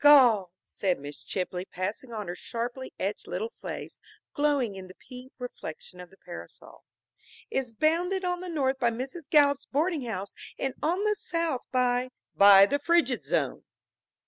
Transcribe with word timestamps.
"Gaul," 0.03 0.51
said 0.61 0.99
Miss 0.99 1.23
Chipley, 1.23 1.63
passing 1.65 2.11
on, 2.11 2.27
her 2.27 2.33
sharply 2.33 2.91
etched 2.99 3.27
little 3.27 3.51
face 3.61 3.99
glowing 4.33 4.73
in 4.73 4.87
the 4.87 4.95
pink 4.95 5.31
reflection 5.37 5.99
of 5.99 6.09
the 6.09 6.17
parasol, 6.17 6.83
"is 7.51 7.71
bounded 7.71 8.25
on 8.25 8.39
the 8.39 8.49
north 8.49 8.79
by 8.79 8.89
Mrs. 8.89 9.29
Gallup's 9.29 9.65
boarding 9.67 10.05
house, 10.05 10.33
and 10.57 10.73
on 10.81 11.03
the 11.03 11.13
south 11.15 11.67
by" 11.71 12.09
"By 12.45 12.65
the 12.65 12.79
Frigid 12.79 13.25
Zone!" 13.25 13.63